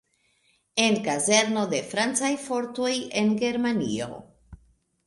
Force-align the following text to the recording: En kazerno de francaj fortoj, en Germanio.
En 0.85 0.95
kazerno 1.07 1.65
de 1.75 1.83
francaj 1.91 2.33
fortoj, 2.47 2.91
en 3.23 3.31
Germanio. 3.45 4.11